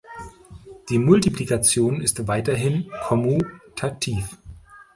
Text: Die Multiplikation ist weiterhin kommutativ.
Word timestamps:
Die 0.89 0.97
Multiplikation 0.97 2.01
ist 2.01 2.27
weiterhin 2.27 2.89
kommutativ. 3.03 4.35